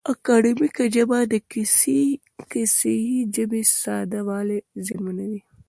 [0.13, 1.33] اکاډیمیکه ژبه د
[2.51, 5.41] کیسه یي ژبې ساده والی زیانمنوي.